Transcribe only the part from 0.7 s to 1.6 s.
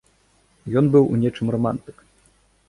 Ён быў у нечым